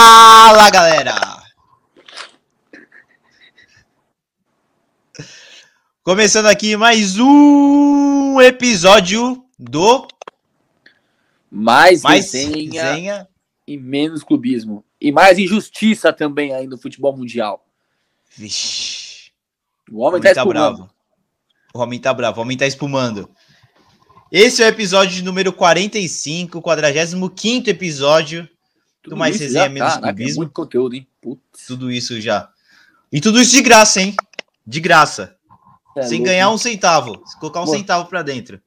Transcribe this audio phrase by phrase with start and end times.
[0.00, 1.42] Fala galera!
[6.02, 10.06] Começando aqui mais um episódio do
[11.50, 13.28] Mais, Mais resenha, Resenha.
[13.66, 14.84] e menos clubismo.
[15.00, 17.64] E mais injustiça também aí no futebol mundial.
[18.36, 19.30] Vixe,
[19.90, 20.76] O o homem tá tá espumando.
[20.76, 20.90] bravo.
[21.74, 23.30] O homem tá bravo, o homem tá espumando.
[24.30, 28.46] Esse é o episódio número 45, 45 episódio.
[29.06, 31.06] Tudo mais resenha, já, menos caraca, é muito conteúdo, hein?
[31.20, 31.66] Putz.
[31.68, 32.50] Tudo isso já.
[33.12, 34.16] E tudo isso de graça, hein?
[34.66, 35.36] De graça.
[35.96, 36.24] É sem louco.
[36.24, 37.22] ganhar um centavo.
[37.24, 37.76] Se colocar um Boa.
[37.76, 38.60] centavo pra dentro.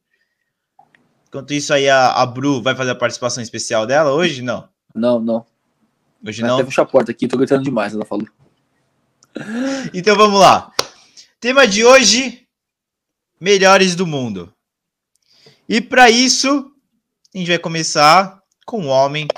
[1.28, 4.40] Enquanto isso aí, a, a Bru vai fazer a participação especial dela hoje?
[4.40, 4.66] Não.
[4.94, 5.44] Não, não.
[6.26, 6.56] Hoje Mas não.
[6.56, 8.26] Até fechar a porta aqui, tô gritando demais, ela falou.
[9.92, 10.72] Então vamos lá.
[11.38, 12.48] Tema de hoje:
[13.38, 14.52] melhores do mundo.
[15.68, 16.72] E para isso,
[17.34, 19.28] a gente vai começar com o homem,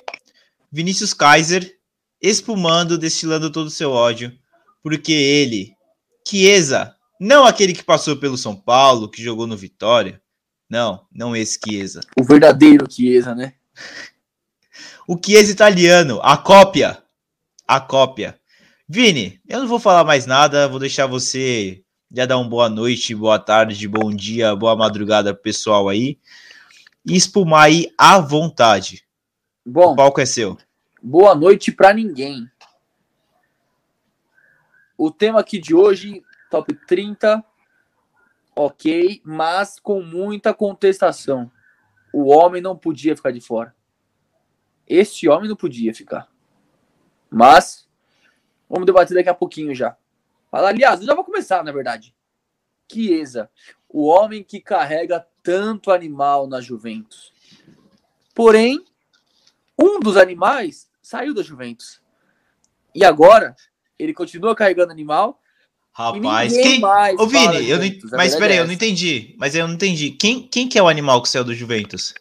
[0.73, 1.79] Vinícius Kaiser,
[2.19, 4.33] espumando, destilando todo o seu ódio,
[4.83, 5.77] porque ele,
[6.27, 10.23] Chiesa, não aquele que passou pelo São Paulo, que jogou no Vitória,
[10.71, 12.01] não, não esse Chiesa.
[12.19, 13.53] O verdadeiro Chiesa, né?
[15.07, 17.03] O Chiesa italiano, a cópia,
[17.69, 18.41] a cópia.
[18.89, 23.15] Vini, eu não vou falar mais nada, vou deixar você já dar uma boa noite,
[23.15, 26.19] boa tarde, bom dia, boa madrugada pro pessoal aí.
[27.05, 29.02] E espumar aí à vontade.
[29.65, 30.57] Bom, O palco é seu.
[31.03, 32.51] boa noite pra ninguém.
[34.97, 37.45] O tema aqui de hoje, top 30,
[38.55, 41.51] ok, mas com muita contestação.
[42.13, 43.75] O homem não podia ficar de fora.
[44.87, 46.29] Este homem não podia ficar.
[47.31, 47.89] Mas,
[48.69, 49.97] vamos debater daqui a pouquinho já.
[50.51, 52.15] Aliás, eu já vou começar, na verdade.
[52.93, 53.51] Chiesa,
[53.89, 57.33] o homem que carrega tanto animal na Juventus.
[58.35, 58.85] Porém,
[59.79, 62.01] um dos animais saiu da Juventus.
[62.95, 63.57] E agora,
[63.99, 65.41] ele continua carregando animal.
[65.93, 66.81] Rapaz, quem.
[66.81, 67.85] mais Ô, Vini, eu não...
[67.85, 69.35] Juventus, a mas peraí, é eu não entendi.
[69.39, 70.11] Mas eu não entendi.
[70.13, 72.15] Quem, quem que é o animal que saiu do Juventus?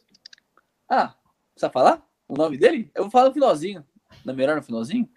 [0.90, 1.14] Ah,
[1.54, 2.92] precisa falar o nome dele?
[2.94, 3.86] Eu vou falar no finalzinho.
[4.26, 5.08] Na melhor no finalzinho?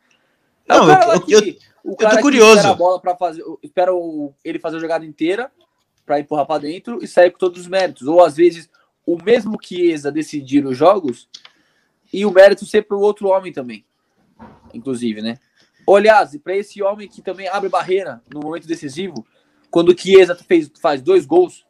[0.69, 2.57] É Não, eu- lá eu- que- eu- o tô que curioso.
[2.57, 5.51] Espera a bola para fazer, espera o- ele fazer a jogada inteira
[6.07, 8.07] para empurrar para dentro e sair com todos os méritos.
[8.07, 8.71] Ou às vezes
[9.05, 11.29] o mesmo Chiesa decidir os jogos
[12.15, 13.85] e o mérito ser para o outro homem também.
[14.73, 15.37] Inclusive, né?
[15.85, 19.27] Ou, aliás, para esse homem que também abre barreira no momento decisivo,
[19.69, 21.67] quando o Chiesa fez, faz dois gols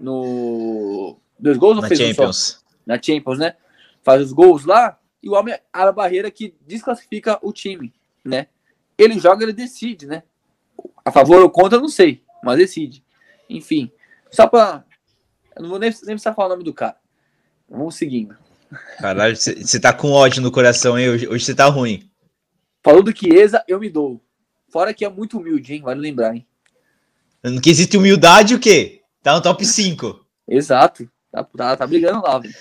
[0.00, 1.16] no.
[1.38, 2.06] Dois gols ou Na fez um?
[2.06, 2.64] Champions.
[2.84, 3.56] na Champions, né?
[4.02, 7.94] Faz os gols lá e o homem abre a barreira que desclassifica o time,
[8.24, 8.48] né?
[8.98, 10.24] Ele joga, ele decide, né?
[11.04, 13.04] A favor ou contra, eu não sei, mas decide.
[13.48, 13.92] Enfim,
[14.28, 14.84] só pra.
[15.54, 16.96] Eu não vou nem, nem precisar falar o nome do cara.
[17.68, 18.36] Vamos seguindo.
[18.98, 21.10] Caralho, você tá com ódio no coração, hein?
[21.10, 22.08] Hoje você tá ruim.
[22.82, 24.20] Falou do Chiesa, eu me dou.
[24.70, 25.82] Fora que é muito humilde, hein?
[25.82, 26.46] Vale lembrar, hein?
[27.42, 29.02] No quesito humildade, o quê?
[29.22, 30.24] Tá no top 5.
[30.48, 31.10] Exato.
[31.30, 32.54] Tá, tá, tá brigando lá, velho.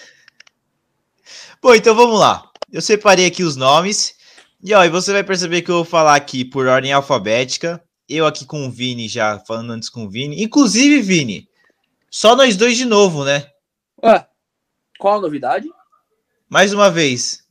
[1.61, 2.49] Bom, então vamos lá.
[2.71, 4.15] Eu separei aqui os nomes.
[4.63, 7.83] E ó, e você vai perceber que eu vou falar aqui por ordem alfabética.
[8.07, 10.43] Eu aqui com o Vini, já falando antes com o Vini.
[10.43, 11.47] Inclusive, Vini,
[12.09, 13.47] só nós dois de novo, né?
[14.03, 14.27] Ué,
[14.99, 15.67] qual a novidade?
[16.51, 17.47] Mais uma vez.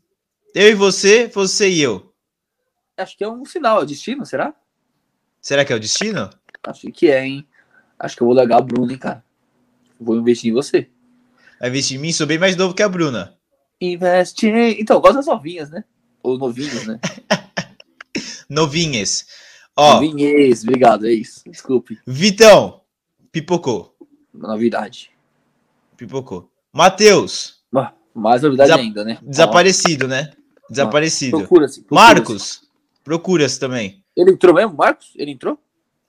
[0.54, 2.12] Eu e você, você e eu.
[2.98, 4.54] Acho que é um sinal, é destino, será?
[5.40, 6.28] Será que é o destino?
[6.62, 7.48] Acho que é, hein?
[7.98, 9.24] Acho que eu vou legar a Bruno, hein, cara?
[9.98, 10.90] Vou investir em você.
[11.58, 12.12] Vai investir em mim?
[12.12, 13.34] Sou bem mais novo que a Bruna.
[13.80, 14.78] Investe em...
[14.78, 15.82] Então, eu gosto das novinhas, né?
[16.22, 17.00] Ou novinhos, né?
[18.50, 19.24] Novinhas.
[19.74, 21.40] Ó, Novinhas, obrigado, é isso.
[21.46, 22.82] Desculpe, Vitão.
[23.32, 23.96] Pipocou.
[24.34, 25.10] novidade.
[25.96, 26.52] Pipocou.
[26.70, 27.59] Matheus.
[28.14, 29.18] Ah, Mais novidade Desa- ainda, né?
[29.22, 30.32] Desaparecido, né?
[30.68, 31.38] Desaparecido.
[31.38, 31.80] Procura-se.
[31.82, 32.14] procura-se.
[32.14, 32.62] Marcos.
[33.04, 34.02] Procura-se também.
[34.16, 35.12] Ele entrou mesmo, Marcos?
[35.16, 35.58] Ele entrou?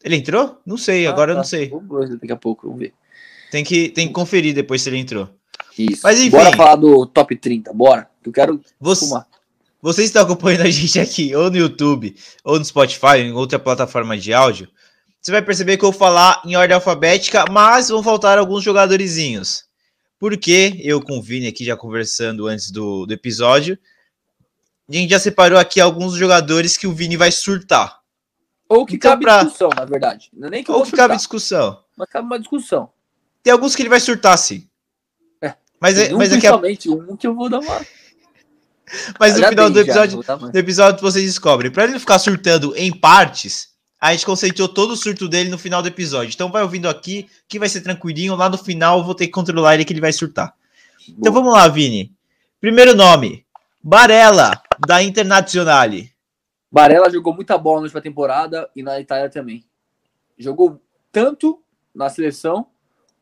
[0.03, 0.59] Ele entrou?
[0.65, 1.39] Não sei, Ah, agora eu tá.
[1.41, 1.69] não sei.
[1.69, 2.93] Vamos ver daqui a pouco, vamos ver.
[3.51, 5.29] Tem que, tem que conferir depois se ele entrou.
[5.77, 6.01] Isso.
[6.03, 6.29] Mas enfim.
[6.31, 8.07] Bora falar do top 30, bora.
[8.25, 9.25] Eu quero Você, fumar.
[9.81, 13.57] você está acompanhando a gente aqui, ou no YouTube, ou no Spotify, ou em outra
[13.59, 14.67] plataforma de áudio.
[15.21, 19.65] Você vai perceber que eu vou falar em ordem alfabética, mas vão faltar alguns jogadorzinhos.
[20.21, 23.75] Porque eu com o Vini aqui já conversando antes do, do episódio,
[24.87, 27.99] a gente já separou aqui alguns jogadores que o Vini vai surtar.
[28.69, 30.29] Ou que Então, cabe pra- discussão, na verdade.
[30.31, 31.83] Não é nem que Ou que cabe chutar, discussão.
[31.97, 32.91] mas cabe uma discussão.
[33.41, 34.69] Tem alguns que ele vai surtar, sim.
[35.41, 35.55] É.
[35.79, 37.83] Mas, é, um, mas, daqui a, principalmente um que eu vou dar uma...
[39.19, 41.71] mas no Já final do já, episódio, uma- no episódio vocês descobrem.
[41.71, 43.69] Pra ele não ficar surtando em partes,
[44.01, 46.33] a gente concentrou todo o surto dele no final do episódio.
[46.33, 48.35] Então vai ouvindo aqui, que vai ser tranquilinho.
[48.35, 50.55] Lá no final eu vou ter que controlar ele que ele vai surtar.
[51.07, 51.43] Então Boa.
[51.43, 52.11] vamos lá, Vini.
[52.59, 53.45] Primeiro nome:
[53.81, 56.11] Barella, da Internazionale.
[56.71, 59.63] Barella jogou muita bola na última temporada e na Itália também.
[60.35, 60.81] Jogou
[61.11, 61.61] tanto
[61.93, 62.65] na seleção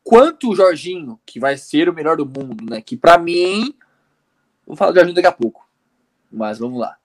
[0.02, 2.80] quanto o Jorginho, que vai ser o melhor do mundo, né?
[2.80, 3.74] Que para mim,
[4.66, 5.68] vou falar do Jorginho daqui a pouco.
[6.32, 6.96] Mas vamos lá.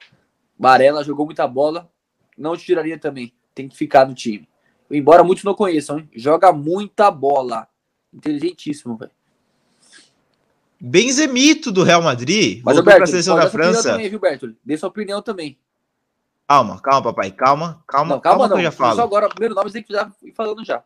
[0.57, 1.91] Barella jogou muita bola,
[2.37, 3.33] não tiraria também.
[3.55, 4.47] Tem que ficar no time.
[4.91, 6.09] Embora muitos não conheçam, hein?
[6.13, 7.67] joga muita bola.
[8.13, 9.11] Inteligentíssimo, velho.
[10.79, 12.61] Benzemito do Real Madrid.
[12.63, 13.91] Mas, voltou para a seleção da França.
[13.91, 14.55] Também, viu, Bertoli?
[14.63, 15.57] Dê sua opinião também.
[16.47, 17.31] Calma, calma, papai.
[17.31, 18.57] Calma, calma, Não, calma, que não.
[18.59, 19.01] eu já Só falo.
[19.01, 20.83] agora, o primeiro nome você tem que ir falando já.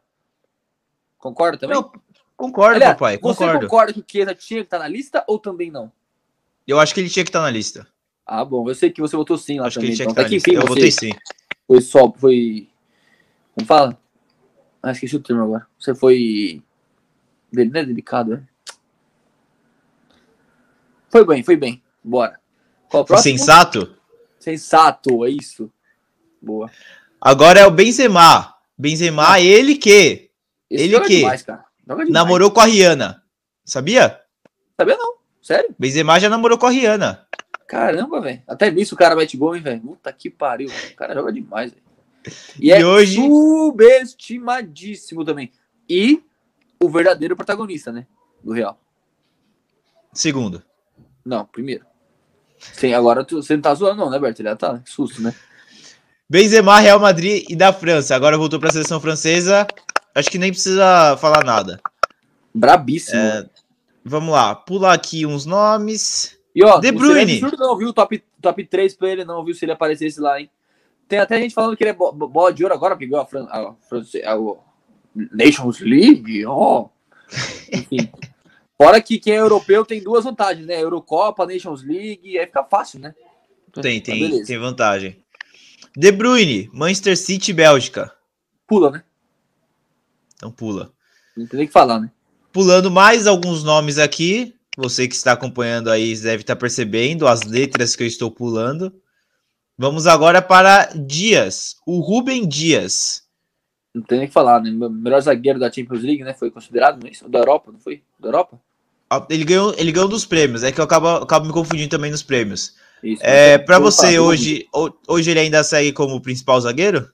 [1.18, 1.76] Concorda também?
[1.76, 1.92] Não,
[2.38, 3.18] concordo, Aliás, papai.
[3.18, 3.68] Você Concordo.
[3.68, 5.92] concorda que o Chiesa tinha que estar na lista ou também não?
[6.66, 7.86] Eu acho que ele tinha que estar na lista.
[8.26, 8.70] Ah, bom.
[8.70, 9.90] Eu sei que você votou sim lá acho que também.
[9.90, 10.50] ele tinha Então, que estar até na que lista.
[10.50, 11.12] enfim, Eu você votei sim.
[11.70, 12.68] Foi só, foi...
[13.54, 13.96] Como fala?
[14.82, 15.68] Ah, esqueci o termo agora.
[15.78, 16.64] Você foi...
[17.54, 18.44] Dele, não é delicado, né?
[21.12, 21.84] Foi bem, foi bem.
[22.04, 22.40] Bora.
[22.90, 23.38] Qual próximo?
[23.38, 23.96] sensato?
[24.40, 25.72] Sensato, é isso.
[26.42, 26.72] Boa.
[27.22, 28.56] Agora é o Benzema.
[28.76, 30.32] Benzema, ele que
[30.72, 31.46] Esse Ele que demais.
[32.10, 33.22] namorou com a Rihanna.
[33.64, 34.20] Sabia?
[34.76, 35.18] Sabia não?
[35.40, 35.76] Sério?
[35.78, 37.28] Benzema já namorou com a Rihanna.
[37.70, 38.42] Caramba, velho.
[38.48, 39.80] Até nisso o cara mete gol, hein, velho.
[39.80, 40.70] Puta que pariu.
[40.92, 41.84] O cara joga demais, velho.
[42.60, 45.52] E, E é hoje- subestimadíssimo também.
[45.88, 46.24] E
[46.82, 48.08] o verdadeiro protagonista, né?
[48.44, 48.80] Do Real.
[50.12, 50.64] Segundo.
[51.24, 51.86] Não, primeiro.
[52.74, 54.42] Sim, agora tu, você não tá zoando, não, né, Berto?
[54.42, 54.80] Ele já tá.
[54.80, 55.34] Que susto, né?
[56.28, 58.16] Benzema, Real Madrid e da França.
[58.16, 59.68] Agora voltou para a seleção francesa.
[60.16, 61.80] Acho que nem precisa falar nada.
[62.54, 63.20] Brabíssimo.
[63.20, 63.48] É,
[64.04, 66.39] Vamos lá, pular aqui uns nomes.
[66.56, 67.34] E ó, De Bruyne.
[67.44, 67.94] absurdo não, viu?
[67.94, 69.54] Top, top 3 pra ele, não, viu?
[69.54, 70.50] Se ele aparecesse lá, hein?
[71.08, 73.22] Tem até gente falando que ele é bo- bo- bola de ouro agora, porque ganhou
[73.24, 74.60] a, Fran a, France- a, o
[75.16, 76.88] Nations League, ó.
[77.74, 78.10] Enfim.
[78.78, 80.82] Fora que quem é europeu tem duas vantagens, né?
[80.82, 83.14] Eurocopa, Nations League, aí fica fácil, né?
[83.82, 84.46] Tem, Mas tem, beleza.
[84.48, 85.24] tem vantagem.
[85.96, 88.12] De Bruyne, Manchester City Bélgica.
[88.68, 89.04] Pula, né?
[90.36, 90.92] Então pula.
[91.36, 92.12] Não tem nem o que falar, né?
[92.54, 94.56] Pulando mais alguns nomes aqui.
[94.82, 98.94] Você que está acompanhando aí deve estar percebendo as letras que eu estou pulando.
[99.78, 101.76] Vamos agora para Dias.
[101.86, 103.24] O Rubem Dias.
[103.94, 104.70] Não tem nem o que falar, né?
[104.72, 106.34] O melhor zagueiro da Champions League, né?
[106.34, 107.28] Foi considerado, não é isso?
[107.28, 108.04] Da Europa, não foi?
[108.18, 108.58] Da Europa?
[109.10, 110.64] Ah, Ele ganhou, ele ganhou dos prêmios.
[110.64, 112.76] É que eu acabo, acabo me confundindo também nos prêmios.
[113.04, 113.22] Isso.
[113.26, 117.12] É, Então, para você falar, hoje, ho- hoje ele ainda segue como principal zagueiro?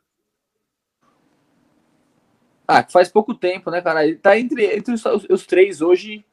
[2.68, 4.06] Ah, faz pouco tempo, né, cara?
[4.06, 6.24] Ele tá entre, entre os- os três hoje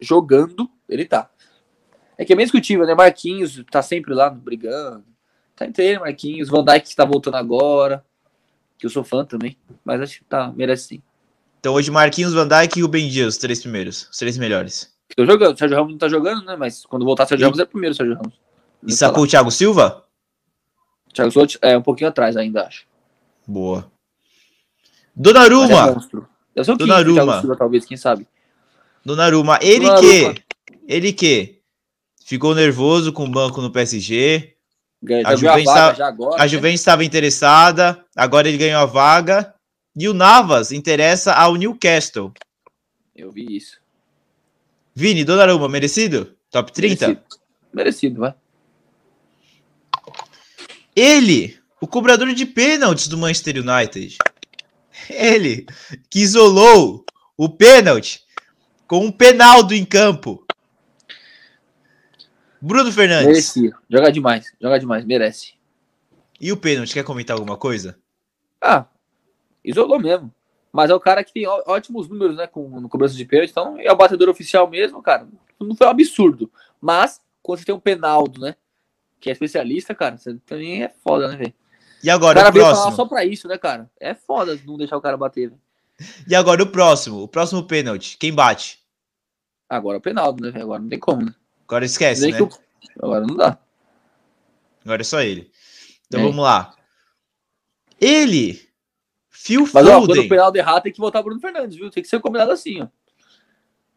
[0.00, 1.30] jogando, ele tá.
[2.16, 2.94] É que é meio discutível, né?
[2.94, 5.04] Marquinhos tá sempre lá brigando.
[5.56, 6.48] Tá entre ele, Marquinhos.
[6.48, 8.04] Van Dijk que tá voltando agora.
[8.78, 9.56] Que eu sou fã também.
[9.84, 11.02] Mas acho que tá, merece sim.
[11.58, 14.94] Então hoje Marquinhos, Van Dijk e Rubem Dias, os três primeiros, os três melhores.
[15.16, 15.54] Tô jogando.
[15.54, 16.56] O Sérgio Ramos não tá jogando, né?
[16.56, 18.40] Mas quando voltar o Sérgio E- Ramos é o primeiro Sérgio Ramos.
[18.86, 20.04] E sacou o Thiago Silva?
[21.12, 22.86] Thiago Souza é um pouquinho atrás ainda, acho.
[23.46, 23.80] Boa.
[23.80, 23.90] Mas
[25.16, 25.86] é Donnarumma.
[25.92, 26.28] monstro.
[26.54, 27.40] Deve ser o Donnarumma.
[27.40, 28.26] Silva, talvez, quem sabe.
[29.04, 29.58] Donnarumma.
[29.62, 30.34] Ele Donnarumma.
[30.34, 30.42] que?
[30.86, 31.60] Ele que?
[32.24, 34.54] Ficou nervoso com o banco no PSG.
[35.02, 36.36] Ganha- A Juventus vaga tá- já agora.
[36.42, 36.46] A né?
[36.80, 38.04] Estava interessada.
[38.14, 39.54] Agora ele ganhou a vaga.
[39.96, 42.32] E o Navas interessa ao Newcastle.
[43.16, 43.78] Eu vi isso.
[44.94, 46.34] Vini, Donnarumma, merecido?
[46.50, 47.06] Top 30?
[47.08, 47.26] Merecido,
[47.72, 48.34] Merecido vai.
[50.94, 54.18] Ele, o cobrador de pênaltis do Manchester United.
[55.08, 55.66] Ele,
[56.10, 57.04] que isolou
[57.36, 58.20] o pênalti
[58.90, 60.44] com um penaldo em campo.
[62.60, 63.28] Bruno Fernandes.
[63.28, 63.72] Merecia.
[63.88, 64.52] Joga demais.
[64.60, 65.04] Joga demais.
[65.04, 65.54] Merece.
[66.40, 67.96] E o pênalti, quer comentar alguma coisa?
[68.60, 68.86] Ah,
[69.64, 70.34] isolou mesmo.
[70.72, 72.48] Mas é o cara que tem ótimos números, né?
[72.48, 73.50] Com, no cobrança de pênalti.
[73.50, 75.24] Então é o batedor oficial mesmo, cara.
[75.60, 76.50] Não foi um absurdo.
[76.80, 78.56] Mas, quando você tem um penaldo, né?
[79.20, 81.54] Que é especialista, cara, você também é foda, né, velho?
[82.02, 82.96] E O agora cara o veio falar próximo?
[82.96, 83.88] só pra isso, né, cara?
[84.00, 85.60] É foda não deixar o cara bater, velho.
[86.26, 87.22] E agora o próximo?
[87.22, 88.16] O próximo pênalti.
[88.18, 88.79] Quem bate?
[89.70, 90.60] Agora é o penaldo, né?
[90.60, 91.34] Agora não tem como, né?
[91.66, 92.42] Agora esquece, né?
[92.42, 92.48] o-
[93.00, 93.56] Agora não dá.
[94.84, 95.50] Agora é só ele.
[96.08, 96.24] Então É.
[96.24, 96.74] vamos lá.
[98.00, 98.60] Ele,
[99.28, 100.26] Phil Mas, ó, quando Foden.
[100.26, 101.90] o penaldo errar, tem que voltar o Bruno Fernandes, viu?
[101.90, 102.88] Tem que ser combinado assim, ó.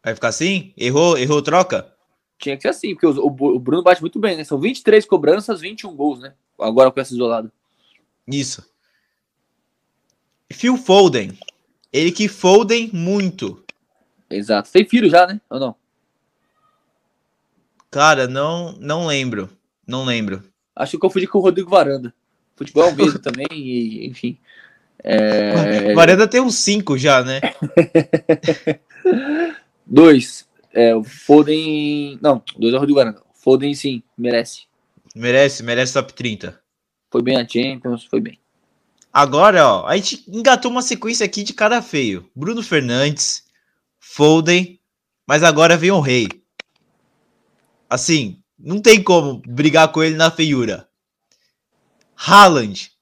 [0.02, 0.72] Vai ficar assim?
[0.76, 1.92] Errou, errou troca?
[2.38, 4.44] Tinha que ser assim, porque o, o- o Bruno bate muito bem, né?
[4.44, 6.34] São 23 cobranças, 21 gols, né?
[6.58, 7.50] Agora com essa isolada.
[8.28, 8.64] Isso.
[10.52, 11.36] Phil Foden.
[11.92, 13.63] Ele que Foden muito.
[14.30, 14.70] Exato.
[14.70, 15.40] Tem filho já, né?
[15.50, 15.76] Ou não?
[17.90, 19.48] Cara, não, não lembro.
[19.86, 20.42] Não lembro.
[20.74, 22.12] Acho que eu confundi com o Rodrigo Varanda.
[22.56, 24.38] Futebol é o mesmo também, e, enfim.
[24.98, 27.40] É, Varanda tem uns 5 já, né?
[29.86, 30.48] Dois.
[30.72, 32.18] É, o Foden.
[32.20, 33.22] Não, dois é o Rodrigo Varanda.
[33.34, 34.62] Foden, sim, merece.
[35.14, 36.58] Merece, merece top 30.
[37.10, 38.38] Foi bem a Champions, foi bem.
[39.12, 42.28] Agora, ó, a gente engatou uma sequência aqui de cara feio.
[42.34, 43.44] Bruno Fernandes,
[44.14, 44.78] Foden,
[45.26, 46.28] mas agora vem o rei.
[47.90, 50.88] Assim, não tem como brigar com ele na feiura.
[52.14, 52.92] Haaland.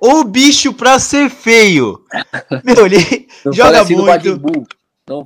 [0.00, 2.04] O bicho pra ser feio.
[2.64, 4.66] Meu, ele Não joga assim muito,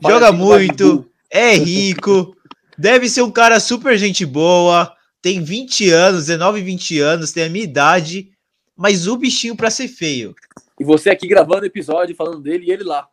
[0.02, 2.36] joga assim muito, é rico,
[2.76, 7.48] deve ser um cara super gente boa, tem 20 anos, 19, 20 anos, tem a
[7.48, 8.30] minha idade,
[8.76, 10.34] mas o bichinho pra ser feio.
[10.78, 13.08] E você aqui gravando episódio, falando dele e ele lá.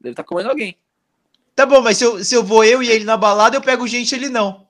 [0.00, 0.74] Deve estar comendo alguém.
[1.56, 3.88] Tá bom, mas se eu, se eu vou eu e ele na balada, eu pego
[3.88, 4.68] gente ele não.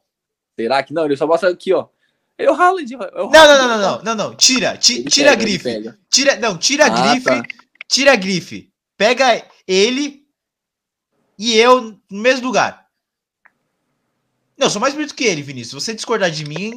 [0.58, 1.04] Será que não?
[1.04, 1.88] Ele só mostra aqui, ó.
[2.38, 2.94] Ele é o Haaland.
[2.94, 4.34] É o Não, não, não, não, não, não, não.
[4.36, 5.98] Tira, ti- tira a pega, ele grife.
[6.08, 7.24] Tira, não, tira a Ah, grife.
[7.24, 7.42] tá.
[7.88, 8.72] Tira a grife.
[8.96, 10.24] Pega ele
[11.38, 12.86] e eu no mesmo lugar.
[14.56, 15.82] Não, eu sou mais bonito que ele, Vinícius.
[15.82, 16.72] Se você discordar de mim,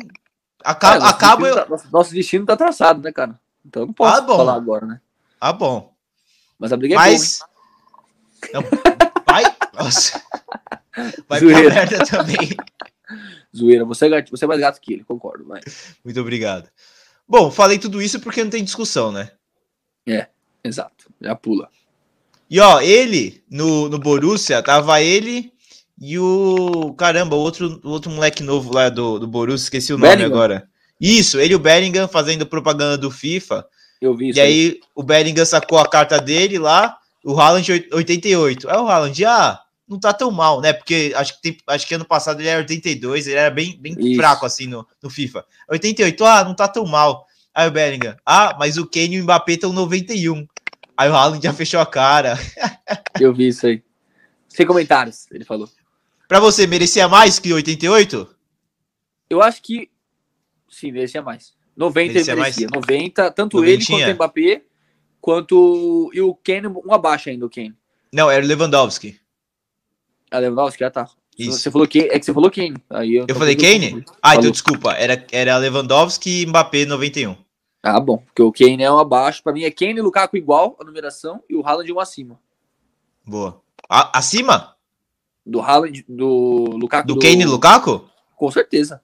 [0.64, 1.64] acaba, acabo destino eu.
[1.64, 3.40] tá- nosso, nosso destino tá traçado, né, cara?
[3.66, 5.00] Então eu não posso Ah, falar agora, né?
[5.40, 5.94] Ah, bom.
[6.58, 7.40] Mas a briga é Mas.
[8.54, 8.62] Não,
[9.32, 9.44] vai.
[9.74, 10.22] Nossa.
[11.28, 11.74] Vai pra Zoeira.
[11.74, 12.50] merda também.
[13.56, 13.86] Zoeira.
[13.86, 15.46] Você é, gato, você é mais gato que ele, concordo.
[15.48, 15.96] Mas...
[16.04, 16.70] Muito obrigado.
[17.28, 19.32] Bom, falei tudo isso porque não tem discussão, né?
[20.64, 21.12] Exato.
[21.22, 21.70] Já pula.
[22.50, 25.52] E ó, ele, no, no Borussia, tava ele
[26.00, 26.94] e o.
[26.98, 30.34] Caramba, o outro, outro moleque novo lá do, do Borussia, esqueci o nome Bellingham?
[30.34, 30.70] agora.
[31.00, 33.66] Isso, ele e o Bellingham fazendo propaganda do FIFA.
[34.02, 34.40] Eu vi isso.
[34.40, 38.70] e aí o Bellingham sacou a carta dele lá, o Haaland oit- 88.
[38.70, 40.72] Aí o Haaland, ah, não tá tão mal, né?
[40.74, 43.96] Porque acho que, tem, acho que ano passado ele era 82, ele era bem, bem
[43.98, 44.16] Isso.
[44.16, 45.44] fraco assim no, no FIFA.
[45.70, 47.26] 88, ah, não tá tão mal.
[47.54, 50.48] Aí o Bellingham, ah, mas o Kane e o Mbappé estão 91.
[50.96, 52.38] Aí o Haaland já fechou a cara.
[53.20, 53.82] Eu vi isso aí.
[54.48, 55.68] Sem comentários, ele falou.
[56.28, 58.36] Pra você, merecia mais que 88?
[59.30, 59.90] Eu acho que.
[60.70, 61.54] Sim, merecia mais.
[61.76, 62.56] 90 Merecia ele mais?
[62.58, 62.76] merecia.
[62.80, 63.98] 90, tanto Noventinha?
[64.00, 64.62] ele quanto o Mbappé,
[65.22, 66.10] quanto.
[66.14, 67.76] E o Kane, um abaixo ainda, o Kane.
[68.14, 69.20] Não, era o Lewandowski.
[70.32, 71.10] A Lewandowski já tá.
[71.38, 71.60] Isso.
[71.60, 72.76] Você falou Kane, é que você falou Kane.
[72.90, 74.04] Aí eu, Eu falei Kane?
[74.22, 74.92] Ah, então desculpa.
[74.94, 77.36] Era, era Lewandowski e Mbappé 91.
[77.82, 78.18] Ah, bom.
[78.18, 79.42] Porque o Kane é um abaixo.
[79.42, 82.38] Pra mim é Kane e Lukaku igual a numeração e o Haaland um acima.
[83.26, 83.62] Boa.
[83.88, 84.76] A- acima?
[85.46, 87.08] Do Haaland, do Lukaku.
[87.08, 88.10] Do Kane e Lukaku?
[88.36, 89.02] Com certeza.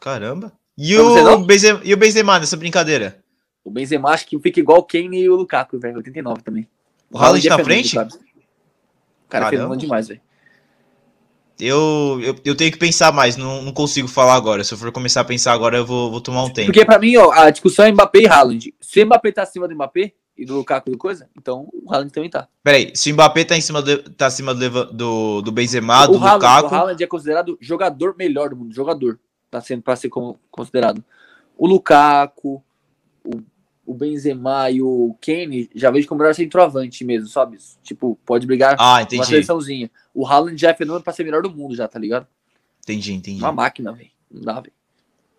[0.00, 0.52] Caramba.
[0.78, 1.38] E o?
[1.38, 3.23] Benzema, e o Benzema nessa brincadeira?
[3.64, 5.96] O Benzema acho que fica igual o Kane e o Lukaku, velho.
[5.96, 6.68] 89 também.
[7.10, 7.94] O Haaland é na frente?
[7.94, 8.08] cara.
[8.08, 9.50] O cara Caramba.
[9.50, 10.20] fenômeno demais, velho.
[11.58, 14.64] Eu, eu, eu tenho que pensar mais, não, não consigo falar agora.
[14.64, 16.66] Se eu for começar a pensar agora, eu vou, vou tomar um tempo.
[16.66, 18.74] Porque pra mim, ó, a discussão é Mbappé e Haaland.
[18.80, 22.12] Se o Mbappé tá acima do Mbappé e do Lukaku do coisa, então o Haaland
[22.12, 22.48] também tá.
[22.62, 26.14] Peraí, se o Mbappé tá, em cima do, tá acima do, do, do Benzema, do
[26.14, 26.66] o, Haaland, Lukaku...
[26.66, 28.74] o Haaland é considerado jogador melhor do mundo.
[28.74, 29.20] Jogador.
[29.48, 31.04] Tá sendo pra ser como- considerado.
[31.56, 32.60] O Lukaku,
[33.86, 37.58] o, Benzema e o Kane já vejo como melhor centroavante mesmo, sabe?
[37.82, 39.90] Tipo, pode brigar Ah, uma seleçãozinha.
[40.14, 42.26] O Haaland já é fenômeno pra ser melhor do mundo, já, tá ligado?
[42.82, 43.38] entendi, entendi.
[43.42, 44.10] Uma máquina, velho.
[44.30, 44.72] Não dá, velho.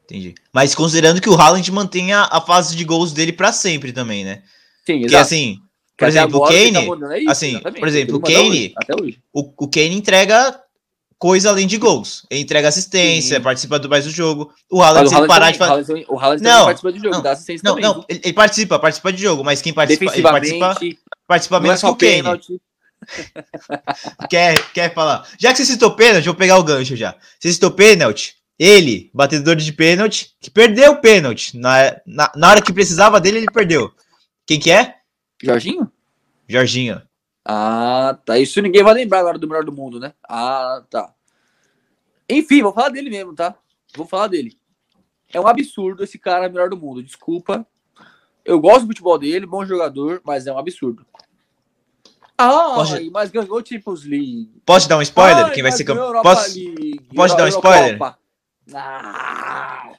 [0.06, 0.36] Entendi.
[0.54, 4.44] Mas considerando que o Haaland mantenha a fase de gols dele pra sempre também, né?
[4.86, 5.22] Sim, Porque exato.
[5.24, 5.60] assim,
[5.98, 8.94] por exemplo, o quem Kane, mandando é isso, assim, por exemplo, o Kane- hoje, Até
[9.02, 9.20] hoje.
[9.34, 10.60] o, o Kane entrega
[11.18, 12.26] coisa além de gols.
[12.30, 13.44] Ele entrega assistência, Sim.
[13.44, 14.54] participa do mais do jogo.
[14.70, 15.94] O Haaland, se ele parar também, de o fazer.
[15.94, 17.90] Haaland o Haaland Não, participa de jogo, não, dá assistência Não, também.
[17.90, 20.76] não, ele, ele participa, participa de jogo, mas quem participa, ele participa,
[21.28, 22.62] participa não é menos que o Kane.
[24.30, 25.28] Quer, quer falar?
[25.38, 27.16] Já que você citou pênalti, vou pegar o gancho já.
[27.40, 31.56] Você citou pênalti, ele, batedor de pênalti, que perdeu o pênalti.
[31.56, 33.92] Na, na, na hora que precisava dele, ele perdeu.
[34.48, 34.96] Quem que é?
[35.44, 35.92] Jorginho?
[36.48, 37.02] Jorginho.
[37.46, 38.40] Ah, tá.
[38.40, 40.14] Isso ninguém vai lembrar agora do melhor do mundo, né?
[40.28, 41.14] Ah, tá.
[42.28, 43.56] Enfim, vou falar dele mesmo, tá?
[43.96, 44.58] Vou falar dele.
[45.32, 47.04] É um absurdo esse cara melhor do mundo.
[47.04, 47.66] Desculpa.
[48.44, 51.06] Eu gosto do futebol dele, bom jogador, mas é um absurdo.
[52.38, 52.76] Ah,
[53.12, 54.52] mas ganhou Champions League.
[54.66, 55.46] Pode dar um spoiler?
[55.46, 56.22] Ai, Quem vai ser campeão?
[56.22, 56.54] Posso?
[56.58, 58.00] League, pode dar um spoiler?
[58.74, 59.94] Ah.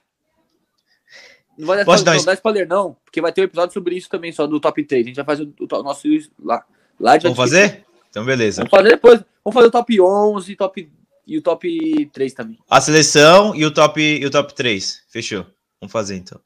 [1.57, 3.73] Não vai dar Posso spoiler, dar um não, spoiler, não, porque vai ter um episódio
[3.73, 5.05] sobre isso também, só do top 3.
[5.05, 6.07] A gente vai fazer o, o nosso
[6.39, 6.65] lá.
[6.99, 7.85] Lá Vamos fazer?
[8.09, 8.63] Então, beleza.
[8.63, 9.21] Vamos fazer depois.
[9.45, 10.91] Vamos fazer o top 11 top,
[11.27, 12.59] e o top 3 também.
[12.69, 15.03] A seleção e o top e o top 3.
[15.09, 15.47] Fechou.
[15.81, 16.41] Vamos fazer então.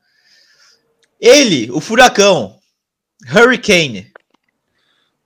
[1.21, 2.59] Ele, o furacão.
[3.31, 4.11] Hurricane.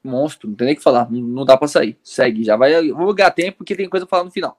[0.02, 1.10] Monstro, não tem nem o que falar.
[1.10, 1.96] Não, dá pra sair.
[2.02, 2.44] Segue.
[2.44, 2.90] Já vai.
[2.90, 4.58] Vou ganhar tempo porque tem coisa pra falar no final.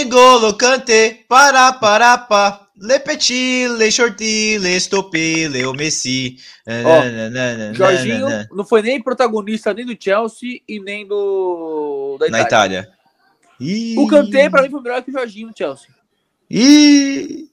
[0.00, 2.68] Engolo cante, para para pa.
[2.84, 6.36] Le petit, le shorty, le stopé, le Messi.
[6.66, 12.16] Ó, Jorginho não foi nem protagonista nem do Chelsea e nem do.
[12.18, 12.80] Da Na Itália.
[12.80, 12.92] Itália.
[13.60, 15.88] Ih, O Kanté, pra mim, foi melhor que o Jorginho no Chelsea.
[16.50, 17.48] Ih!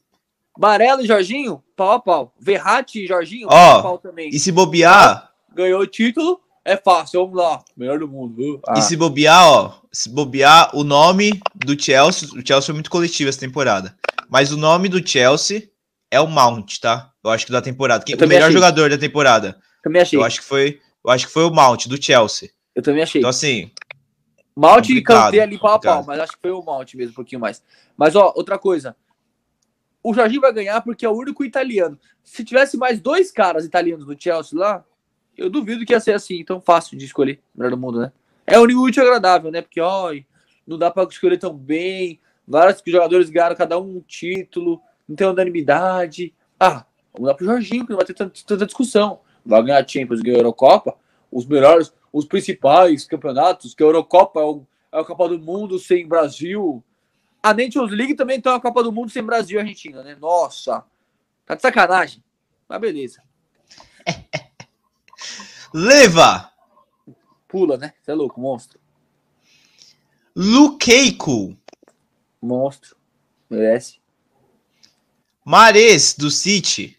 [0.58, 2.34] Barella e Jorginho, pau a pau.
[2.40, 4.30] Verratti e Jorginho, Ó, pau a pau também.
[4.30, 6.42] E se bobear, Ganhou o título,
[6.74, 7.64] é fácil, vamos lá.
[7.76, 8.62] Melhor do mundo.
[8.68, 12.90] Ah, e se bobear, ó, se bobear, o nome do Chelsea, o Chelsea foi muito
[12.90, 13.98] coletivo essa temporada.
[14.30, 15.70] Mas o nome do Chelsea
[16.12, 17.12] é o Mount, tá?
[17.24, 18.04] Eu acho que da temporada.
[18.04, 18.54] Quem, Eu o melhor achei.
[18.54, 19.60] jogador da temporada.
[19.84, 20.18] também achei.
[20.18, 22.50] Eu acho que foi, eu acho que foi o Mount do Chelsea.
[22.76, 23.20] Eu também achei.
[23.20, 23.72] Então assim,
[24.56, 27.16] Malte e Kanté ali pau a pau, mas acho que foi o Malte mesmo, um
[27.16, 27.64] pouquinho mais.
[27.98, 28.96] Mas, ó, outra coisa.
[30.04, 32.00] O Jorginho vai ganhar porque é o único italiano.
[32.24, 34.84] Se tivesse mais dois caras italianos no Chelsea lá,
[35.40, 37.40] eu duvido que ia ser assim, tão fácil de escolher.
[37.56, 38.12] Melhor do mundo, né?
[38.46, 39.62] É único útil e agradável, né?
[39.62, 40.14] Porque, ó,
[40.66, 42.20] não dá pra escolher tão bem.
[42.48, 46.34] Vários jogadores ganharam cada um um título, não tem unanimidade.
[46.60, 49.22] Ah, vamos dar pro Jorginho, que não vai ter tanta, tanta discussão.
[49.46, 50.96] Vai ganhar Champions, ganhar Eurocopa.
[51.32, 55.78] Os melhores, os principais campeonatos, que a Eurocopa é, o, é a Copa do Mundo
[55.80, 56.84] sem Brasil.
[57.42, 60.18] A Nations League também tem uma Copa do Mundo sem Brasil e Argentina, né?
[60.20, 60.84] Nossa,
[61.46, 62.24] tá de sacanagem.
[62.68, 63.22] Mas beleza.
[65.74, 66.50] leva
[67.50, 67.94] Pula, né?
[68.00, 68.80] Você é louco, monstro.
[70.36, 71.58] Lukeiko,
[72.42, 72.96] Monstro.
[73.50, 74.00] Merece.
[75.44, 76.98] Mares do City.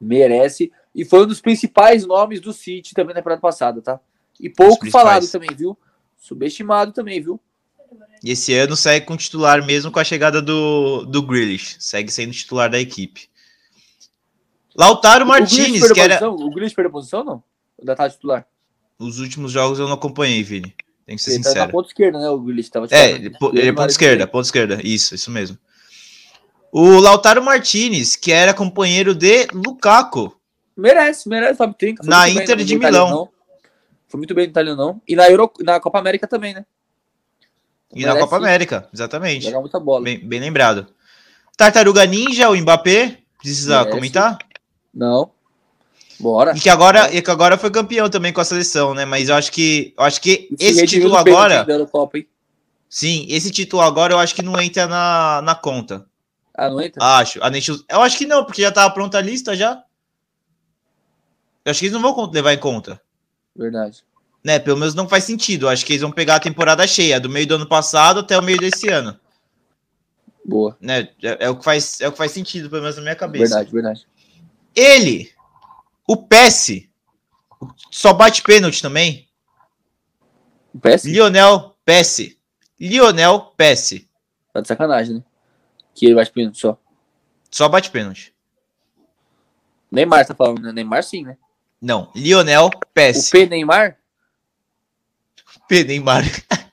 [0.00, 0.72] Merece.
[0.94, 4.00] E foi um dos principais nomes do City também na temporada passada, tá?
[4.40, 5.78] E pouco falado também, viu?
[6.16, 7.38] Subestimado também, viu?
[8.24, 11.76] E esse ano segue com titular mesmo com a chegada do, do Grealish.
[11.78, 13.28] Segue sendo titular da equipe.
[14.74, 16.18] Lautaro Martinez, perdeu que era.
[16.18, 16.46] posição?
[16.46, 17.44] O Grealish perdeu posição, não?
[17.82, 18.46] Da tá titular.
[18.98, 20.74] Os últimos jogos eu não acompanhei, Vini.
[21.04, 21.72] Tenho que ser Ele tá na sincero.
[21.72, 22.28] ponta esquerda, né?
[22.28, 24.80] O Grealish tava É, ele, po- ele é ponta esquerda, ponta esquerda.
[24.84, 25.58] Isso, isso mesmo.
[26.70, 30.34] O Lautaro Martinez, que era companheiro de Lukaku.
[30.76, 32.02] Merece, merece, 30.
[32.02, 32.78] Foi Na bem Inter no de.
[32.78, 33.28] Milão.
[34.08, 35.02] Foi muito bem no Italianão.
[35.06, 36.64] E na, Euro, na Copa América também, né?
[37.94, 39.44] E na Merece Copa América, exatamente.
[39.46, 40.04] Jogar muita bola.
[40.04, 40.86] Bem, bem lembrado.
[41.56, 43.18] Tartaruga Ninja, o Mbappé.
[43.38, 43.90] Precisa Merece.
[43.90, 44.38] comentar?
[44.94, 45.30] Não.
[46.18, 46.56] Bora.
[46.56, 49.04] E que, agora, e que agora foi campeão também com a seleção, né?
[49.04, 51.66] Mas eu acho que, eu acho que Se esse título agora.
[51.68, 52.26] Hein?
[52.88, 56.06] Sim, esse título agora eu acho que não entra na, na conta.
[56.54, 57.02] Ah, não entra?
[57.02, 57.42] Acho.
[57.42, 59.82] A Nations- eu acho que não, porque já tava pronta a lista já.
[61.64, 63.00] Eu acho que eles não vão levar em conta.
[63.56, 64.04] Verdade.
[64.44, 64.58] Né?
[64.58, 65.66] Pelo menos não faz sentido.
[65.66, 68.38] Eu acho que eles vão pegar a temporada cheia, do meio do ano passado até
[68.38, 69.18] o meio desse ano.
[70.44, 70.76] Boa.
[70.80, 71.08] Né?
[71.22, 73.54] É, é o que faz, é o que faz sentido, pelo menos na minha cabeça.
[73.54, 74.06] Verdade, verdade.
[74.74, 75.30] Ele,
[76.06, 76.90] o Pesce,
[77.90, 79.28] só bate pênalti também.
[80.74, 82.38] O PS Lionel Pesce.
[82.80, 84.08] Lionel Pesce.
[84.52, 85.24] tá de sacanagem, né?
[85.94, 86.78] Que ele vai pênalti só.
[87.50, 88.34] Só bate pênalti.
[89.90, 90.72] Neymar tá falando, né?
[90.72, 91.36] Neymar sim, né?
[91.80, 93.30] Não, Lionel O Pesce.
[93.30, 93.98] P Neymar,
[95.72, 95.84] P.
[95.84, 96.22] Neymar.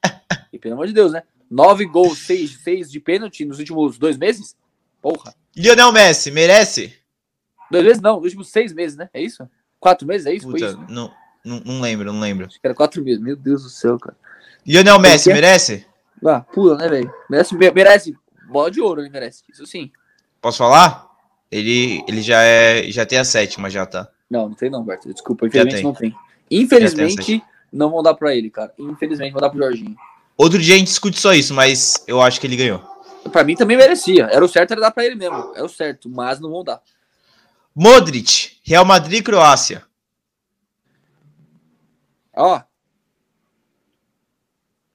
[0.52, 1.24] e pelo amor de Deus, né?
[1.50, 4.58] Nove gols, seis, seis de pênalti nos últimos dois meses?
[5.02, 5.34] Porra.
[5.56, 6.99] Lionel Messi, merece?
[7.70, 9.10] Dois meses não, nos últimos seis meses, né?
[9.14, 9.48] É isso?
[9.80, 10.48] Quatro meses, é isso?
[10.48, 10.86] Puta, isso, né?
[10.90, 11.12] não,
[11.44, 12.46] não, não lembro, não lembro.
[12.46, 13.22] Acho que era quatro meses.
[13.22, 14.18] Meu Deus do céu, cara.
[14.66, 15.34] Lionel Messi, quê?
[15.34, 15.86] merece?
[16.26, 17.14] Ah, pula, né, velho?
[17.30, 18.18] Merece, merece.
[18.50, 19.44] Bola de ouro, ele merece.
[19.52, 19.92] Isso sim.
[20.42, 21.08] Posso falar?
[21.52, 24.10] Ele, ele já é, já tem a sétima já, tá?
[24.30, 25.12] Não, não tem não, Berto.
[25.12, 25.84] Desculpa, infelizmente tem.
[25.84, 26.10] não tem.
[26.10, 28.74] Já tem Infelizmente, não vão dar pra ele, cara.
[28.78, 29.96] Infelizmente, vão dar pro Jorginho.
[30.38, 32.82] Outro dia a gente discute só isso, mas eu acho que ele ganhou.
[33.32, 34.30] Pra mim também merecia.
[34.32, 35.52] Era o certo, era dar pra ele mesmo.
[35.56, 36.82] É o certo, mas não vão dar.
[37.76, 39.84] Modric, Real Madrid e Croácia.
[42.36, 42.62] Ó.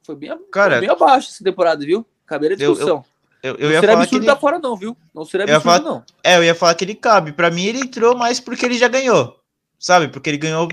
[0.03, 2.07] Foi bem, Cara, foi bem abaixo essa temporada, viu?
[2.27, 3.05] Caberia Eu- discussão.
[3.43, 4.97] Eu, eu não ia seria falar que absurdo ele, tá fora, não, viu?
[5.15, 6.05] Não seria Eu ia absurdo, falar- não.
[6.23, 7.33] é, eu ia falar que ele cabe.
[7.33, 9.39] Pra mim ele entrou mais porque ele já ganhou.
[9.79, 10.09] Sabe?
[10.09, 10.69] Porque ele ganhou,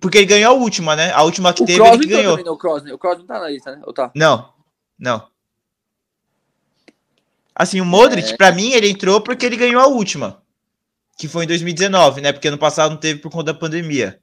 [0.00, 1.12] porque ele ganhou a última, né?
[1.12, 2.32] A última que O teve Kroos ele ganhou.
[2.32, 2.50] também, né?
[2.50, 2.94] O Kroos, né?
[2.94, 3.82] O Kroos não tá na lista, né?
[3.86, 4.10] Ou tá?
[4.14, 4.54] Não.
[4.98, 5.28] Não.
[7.54, 8.36] Assim, o Modric, É.
[8.36, 10.42] pra mim, ele entrou porque ele ganhou a última.
[11.16, 12.32] Que foi em 2019, né?
[12.32, 14.18] Porque ano passado não teve por conta da pandemia.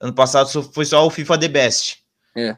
[0.00, 1.98] Ano passado foi só o FIFA The Best.
[2.36, 2.56] É.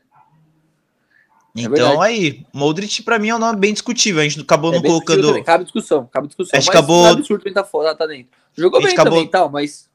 [1.57, 2.03] Então verdade.
[2.03, 4.21] aí, Modric pra mim é um nome bem discutível.
[4.21, 5.43] A gente acabou É não colocando.
[5.45, 6.57] Cabe discussão, cabe discussão.
[6.57, 8.29] A gente acabou- é absurdo ele tá fora, tá dentro.
[8.57, 9.89] Jogou bem acabou- também tal, mas.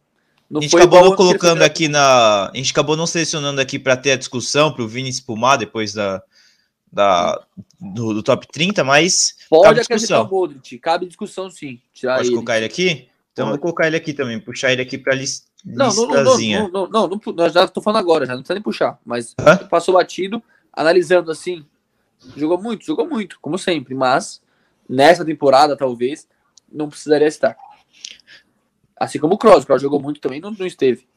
[0.55, 2.49] A gente acabou não o colocando foi aqui na.
[2.49, 6.21] A gente acabou não selecionando aqui pra ter a discussão pro Vini espumar depois da.
[6.91, 7.41] da
[7.79, 9.35] do, do top 30, mas.
[9.49, 11.79] Pode acrescentar o Modric, cabe discussão sim.
[11.93, 12.35] Tirar Pode ele.
[12.35, 13.07] colocar ele aqui?
[13.33, 16.15] Então vou colocar ele aqui também, puxar ele aqui pra lis, Não, não, não, não,
[16.15, 16.59] listazinha.
[16.59, 18.99] não, não, não, não, não, nós já tô falando agora, já não precisa nem puxar,
[19.03, 19.35] mas
[19.69, 20.41] passou batido,
[20.71, 21.65] analisando assim,
[22.37, 24.39] jogou muito, jogou muito, como sempre, mas
[24.87, 26.27] nessa temporada, talvez,
[26.71, 27.57] não precisaria estar.
[28.95, 31.07] Assim como o Kroos, o Kroos jogou muito também, não, não esteve.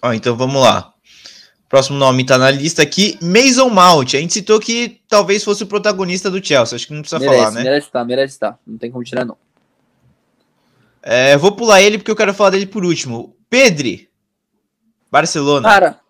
[0.00, 0.94] Ó, então vamos lá.
[1.68, 4.14] Próximo nome tá na lista aqui, Mason Mount.
[4.14, 6.76] A gente citou que talvez fosse o protagonista do Chelsea.
[6.76, 7.62] Acho que não precisa merece, falar, né?
[7.62, 8.58] Merece estar, merece estar.
[8.66, 9.36] Não tem como tirar, não.
[11.02, 13.36] É, vou pular ele porque eu quero falar dele por último.
[13.48, 14.08] Pedri,
[15.10, 15.68] Barcelona.
[15.68, 16.00] Cara,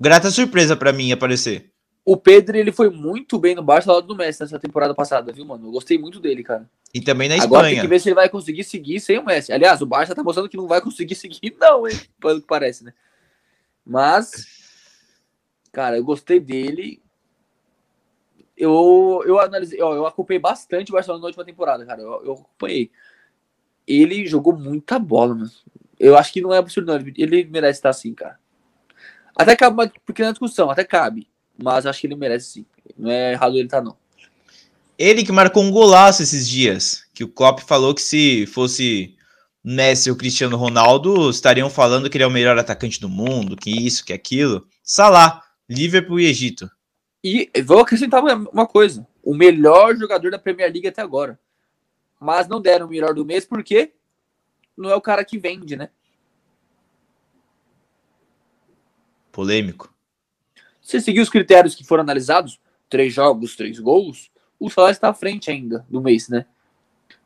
[0.00, 1.70] Grata surpresa pra mim aparecer.
[2.04, 5.44] o Pedro, ele foi muito bem no Barça lado do Messi nessa temporada passada, viu,
[5.44, 5.66] mano?
[5.66, 6.68] Eu gostei muito dele, cara.
[6.94, 7.80] E também na Agora tem Espanha.
[7.82, 9.52] que ver se ele vai conseguir seguir sem o Messi.
[9.52, 11.98] Aliás, o Barça tá mostrando que não vai conseguir seguir, não, hein?
[12.20, 12.92] Pelo que parece, né?
[13.84, 14.46] Mas,
[15.72, 17.02] cara, eu gostei dele.
[18.56, 22.00] Eu, eu analisei, ó, eu acompanhei bastante o Barcelona na última temporada, cara.
[22.02, 22.90] Eu, eu acompanhei.
[23.88, 25.50] Ele jogou muita bola, mano.
[25.98, 26.96] Eu acho que não é absurdo, não.
[26.96, 28.38] Ele, ele merece estar assim, cara.
[29.34, 31.26] Até cabe uma pequena discussão, até cabe.
[31.56, 32.66] Mas acho que ele merece sim.
[32.96, 33.96] Não é errado ele estar, não.
[34.98, 37.04] Ele que marcou um golaço esses dias.
[37.14, 39.16] Que o Klopp falou que se fosse
[39.64, 43.70] Messi ou Cristiano Ronaldo, estariam falando que ele é o melhor atacante do mundo, que
[43.70, 44.66] isso, que aquilo.
[44.82, 46.70] Salah, Liverpool e Egito.
[47.22, 51.38] E vou acrescentar uma, uma coisa: o melhor jogador da Premier League até agora.
[52.18, 53.92] Mas não deram o melhor do mês porque
[54.76, 55.90] não é o cara que vende, né?
[59.32, 59.94] Polêmico.
[60.80, 65.14] Se seguir os critérios que foram analisados, três jogos, três gols, o Salah está à
[65.14, 66.46] frente ainda do mês, né?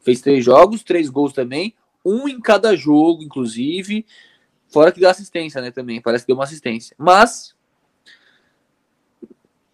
[0.00, 1.74] Fez três jogos, três gols também,
[2.05, 4.05] um em cada jogo, inclusive.
[4.68, 5.70] Fora que deu assistência, né?
[5.70, 6.94] Também, parece que deu uma assistência.
[6.98, 7.55] Mas.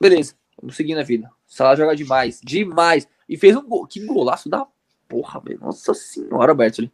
[0.00, 1.31] Beleza, vamos seguir na vida.
[1.46, 3.09] Salah joga demais, demais.
[3.28, 3.87] E fez um gol.
[3.87, 4.66] Que golaço da
[5.09, 5.61] porra, velho.
[5.61, 6.92] Nossa senhora, Bertoli.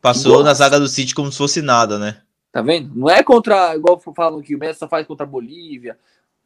[0.00, 2.22] Passou na zaga do City como se fosse nada, né?
[2.50, 2.92] Tá vendo?
[2.94, 5.96] Não é contra, igual falam que o Messi só faz contra a Bolívia,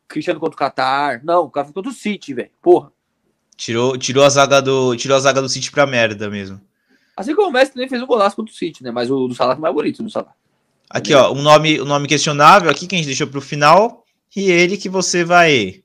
[0.06, 1.24] Cristiano contra o Catar.
[1.24, 2.50] Não, o cara contra o City, velho.
[2.60, 2.92] Porra.
[3.56, 6.60] Tirou, tirou, a zaga do, tirou a zaga do City pra merda mesmo.
[7.16, 8.90] Assim como o Messi também fez um golaço contra o City, né?
[8.90, 10.34] Mas o do Salah foi mais bonito, do Salah.
[10.90, 14.04] Aqui, ó, um nome, um nome questionável aqui que a gente deixou pro final.
[14.36, 15.82] E ele que você vai.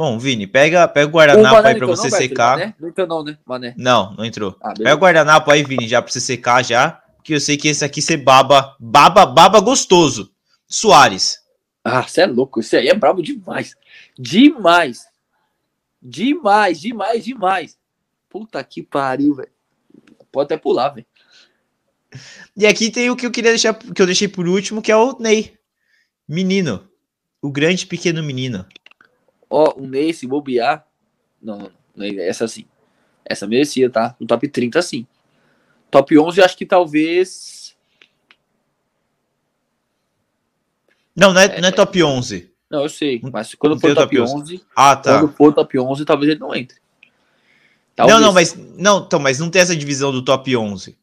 [0.00, 2.58] Bom, Vini, pega, pega o O guardanapo Mané aí pra você não, secar.
[2.58, 2.74] Mané?
[2.80, 3.38] Não entrou não, né?
[3.44, 3.74] Mané.
[3.76, 4.56] Não, não entrou.
[4.58, 7.02] Ah, Pega o guardanapo aí, Vini, já pra você secar já.
[7.22, 10.32] Que eu sei que esse aqui você baba, baba, baba gostoso.
[10.66, 11.40] Soares.
[11.84, 12.60] Ah, você é louco.
[12.60, 13.76] Esse aí é brabo demais.
[14.18, 15.04] Demais.
[16.00, 17.78] Demais, demais, demais.
[18.30, 19.50] Puta que pariu, velho.
[20.32, 21.06] Pode até pular, velho.
[22.56, 24.96] E aqui tem o que eu queria deixar, que eu deixei por último, que é
[24.96, 25.58] o Ney.
[26.26, 26.88] Menino.
[27.42, 28.64] O grande pequeno menino.
[29.50, 30.86] Ó, o Ney, se bobear.
[31.42, 32.64] Não, não, não, essa sim.
[33.24, 34.14] Essa merecia, tá?
[34.20, 35.06] No top 30, sim.
[35.90, 37.76] Top 11, acho que talvez.
[41.16, 42.50] Não, não é, não é top 11.
[42.70, 43.20] Não, eu sei.
[43.32, 45.18] Mas quando Não for o top top 11, Ah, tá.
[45.18, 46.78] quando for top 11, talvez ele não entre.
[47.98, 48.20] Não, Talvez.
[48.20, 50.96] não, mas não, então, mas não tem essa divisão do top 11.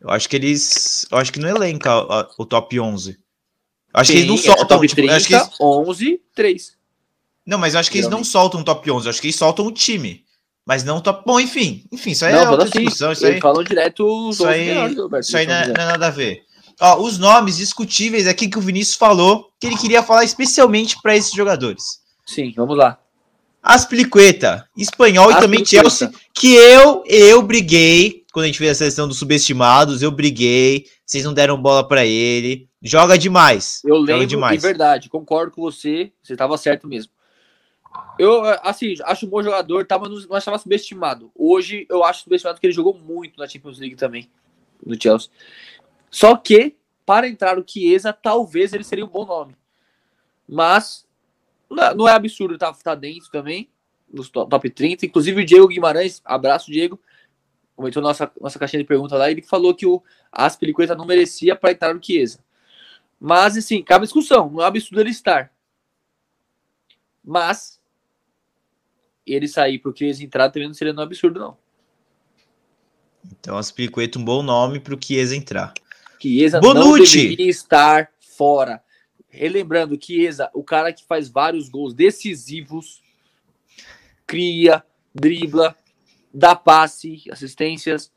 [0.00, 3.18] Eu acho que eles, eu acho que não elenca a- o top 11.
[3.92, 5.50] Eu acho que eles não Sim, é soltam, top tipo, 30, eu acho que eles-
[5.60, 6.78] 11, 3.
[7.50, 9.34] Não, mas eu acho que eles não soltam o top 11, eu acho que eles
[9.34, 10.24] soltam o time,
[10.64, 11.24] mas não top.
[11.26, 14.06] Bom, enfim, enfim, isso aí não, é outra assim, discussão, isso eles aí, falam direto
[14.28, 16.10] os isso 11 aí- melhores, Roberto, isso aí eles não é, não é nada a
[16.10, 16.42] ver.
[16.80, 21.16] Ó, os nomes discutíveis aqui que o Vinícius falou, que ele queria falar especialmente para
[21.16, 21.82] esses jogadores.
[22.24, 22.98] Sim, vamos lá.
[23.60, 25.64] Aspliqueta, espanhol e também.
[25.64, 30.86] Chelsea, que eu eu briguei quando a gente fez a seleção dos subestimados, eu briguei,
[31.04, 32.68] vocês não deram bola pra ele.
[32.80, 33.80] Joga demais.
[33.84, 34.58] Eu lembro, demais.
[34.58, 37.12] de verdade, concordo com você, você estava certo mesmo.
[38.18, 41.30] Eu, assim, acho um bom jogador, no, mas estava subestimado.
[41.34, 44.30] Hoje eu acho subestimado porque ele jogou muito na Champions League também,
[44.84, 45.30] no Chelsea.
[46.10, 46.76] Só que,
[47.06, 49.56] para entrar o Chiesa, talvez ele seria um bom nome.
[50.46, 51.06] Mas,
[51.68, 53.70] não é, não é absurdo estar tá, tá dentro também,
[54.32, 55.06] to- top 30.
[55.06, 57.00] Inclusive o Diego Guimarães, abraço, Diego,
[57.74, 61.72] comentou nossa, nossa caixinha de pergunta lá, ele falou que o Aspilicueta não merecia para
[61.72, 62.44] entrar no Chiesa.
[63.18, 64.50] Mas, assim, cabe discussão.
[64.50, 65.52] Não é absurdo ele estar.
[67.24, 67.79] Mas,
[69.32, 71.56] ele sair pro Chiesa entrar também não seria um absurdo, não.
[73.32, 75.74] Então, Aspliqueta um bom nome pro Chiesa entrar.
[76.20, 77.22] Chiesa não Bonucci.
[77.22, 78.82] deveria estar fora.
[79.28, 83.02] Relembrando, Chiesa, o cara que faz vários gols decisivos,
[84.26, 85.76] cria, dribla,
[86.32, 88.12] dá passe, assistências,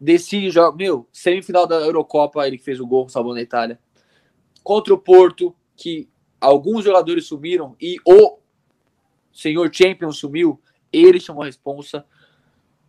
[0.00, 0.76] decide joga.
[0.76, 3.78] Meu, semifinal da Eurocopa, ele fez o gol salvando a Itália.
[4.62, 6.08] Contra o Porto, que
[6.40, 8.38] alguns jogadores sumiram e o
[9.36, 10.60] senhor Champion sumiu,
[10.92, 12.04] ele chamou a responsa.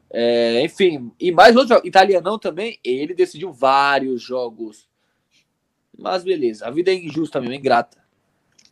[0.10, 4.88] É, enfim, e mais outro italianão também, ele decidiu vários jogos.
[5.98, 7.98] Mas beleza, a vida é injusta mesmo, é ingrata.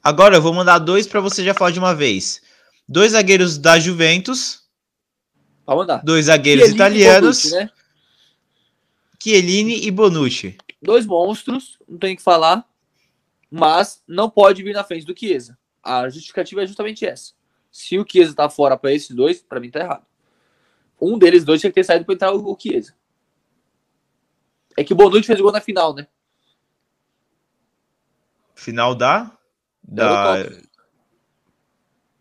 [0.02, 2.42] Agora eu vou mandar dois pra você já falar de uma vez.
[2.88, 4.64] Dois zagueiros da Juventus,
[5.66, 6.04] Pode mandar.
[6.04, 7.70] dois zagueiros Chiellini italianos, Bonucci, né?
[9.22, 10.58] Chiellini e Bonucci.
[10.82, 12.64] Dois monstros, não tem o que falar.
[13.50, 15.58] Mas não pode vir na frente do Chiesa.
[15.82, 17.34] A justificativa é justamente essa.
[17.76, 20.06] Se o Chiesa tá fora para esses dois, para mim tá errado.
[21.00, 22.96] Um deles dois tinha que ter saído para entrar o Chiesa.
[24.78, 26.08] É que o Bonucci fez o gol na final, né?
[28.56, 29.30] Final da.
[29.84, 30.38] Da.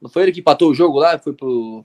[0.02, 1.16] Não foi ele que empatou o jogo lá?
[1.20, 1.84] Foi pro.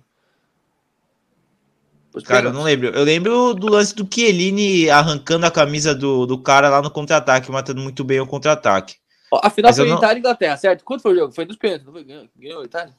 [2.25, 2.87] Cara, eu não lembro.
[2.87, 7.51] Eu lembro do lance do Chiellini arrancando a camisa do, do cara lá no contra-ataque,
[7.51, 8.95] matando muito bem o contra-ataque.
[9.31, 9.97] A final Mas foi não...
[9.97, 10.83] Itália e Inglaterra, certo?
[10.83, 11.31] Quanto foi o jogo?
[11.31, 12.03] Foi nos pênaltis, não foi?
[12.03, 12.95] Ganhou, ganhou Itália?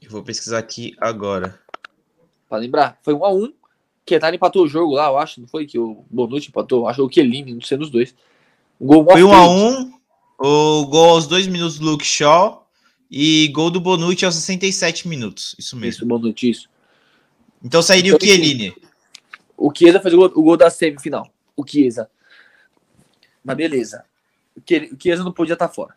[0.00, 1.58] Eu vou pesquisar aqui agora.
[2.48, 3.52] Pra lembrar, foi 1 a 1
[4.04, 6.86] que a Itália empatou o jogo lá, eu acho, não foi que o Bonucci empatou,
[6.86, 8.14] acho que o Chiellini, não sei dos dois.
[8.78, 9.92] O gol foi 1 a 1
[10.38, 12.68] o gol aos 2 minutos do Luke Shaw
[13.10, 15.98] e gol do Bonucci aos 67 minutos, isso mesmo.
[15.98, 16.68] Isso, Bonucci, isso.
[17.64, 18.74] Então sairia então, o Chiellini.
[19.56, 22.08] O Chiesa fez o gol, o gol da semifinal, o Chiesa.
[23.42, 24.04] Mas beleza.
[24.56, 24.62] O
[25.00, 25.96] Chiesa não podia estar fora.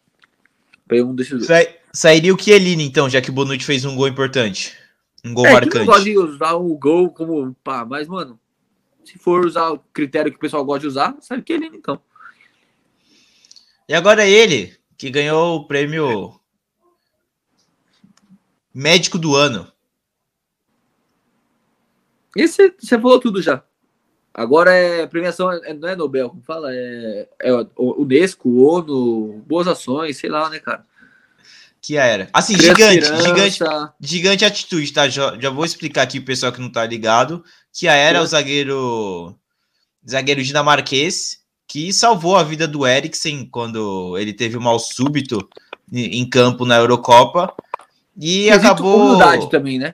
[0.91, 1.45] Um desses dois.
[1.45, 4.75] Sa sairia o Chiellini, então, já que o Bonucci fez um gol importante.
[5.23, 5.78] Um gol é, marcante.
[5.78, 8.39] Eu gosto de usar o gol como pá, mas, mano,
[9.04, 12.02] se for usar o critério que o pessoal gosta de usar, sabe que ele então.
[13.88, 16.39] E agora ele, que ganhou o prêmio
[18.73, 19.71] Médico do Ano.
[22.36, 23.63] Esse você falou tudo já.
[24.34, 26.70] Agora é premiação, é, não é Nobel, como fala?
[26.72, 30.86] É, é Unesco, ONU, Boas Ações, sei lá, né, cara?
[31.82, 32.30] Que era.
[32.34, 33.60] Assim, gigante, gigante,
[34.02, 35.08] gigante atitude, tá?
[35.08, 37.44] Já, já vou explicar aqui pro pessoal que não tá ligado.
[37.74, 39.36] Que era o zagueiro
[40.08, 45.48] zagueiro dinamarquês que salvou a vida do Eriksen quando ele teve um mal súbito
[45.92, 47.54] em campo na Eurocopa.
[48.18, 49.48] E acabou.
[49.48, 49.94] também, né?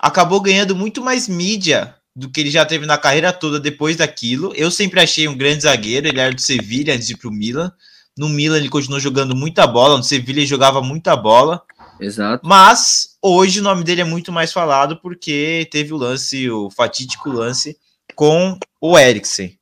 [0.00, 4.52] Acabou ganhando muito mais mídia do que ele já teve na carreira toda depois daquilo.
[4.54, 7.72] Eu sempre achei um grande zagueiro, ele era do Sevilha antes de ir pro Milan.
[8.16, 11.62] No Milan ele continuou jogando muita bola, no Sevilha ele jogava muita bola.
[12.00, 12.46] Exato.
[12.46, 17.30] Mas hoje o nome dele é muito mais falado porque teve o lance, o fatídico
[17.30, 17.76] lance
[18.14, 19.58] com o Eriksen.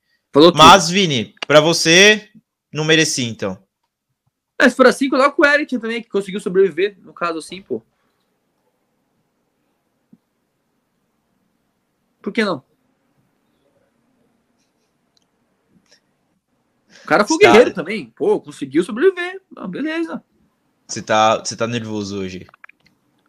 [0.55, 2.29] Mas, Vini, para você,
[2.73, 3.59] não merecia, então.
[4.59, 7.83] É, se for assim, coloca o Eriksen também, que conseguiu sobreviver, no caso assim, pô.
[12.23, 12.63] Por que não?
[17.03, 17.77] O cara foi guerreiro tá...
[17.77, 18.13] também.
[18.17, 19.43] Pô, conseguiu sobreviver.
[19.57, 20.23] Ah, beleza.
[20.87, 22.47] Você tá, você tá nervoso hoje.